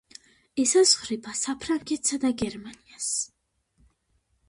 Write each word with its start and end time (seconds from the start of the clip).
ესაზღვრება 0.63 1.35
საფრანგეთსა 1.41 2.21
და 2.27 2.35
გერმანიას. 2.43 3.15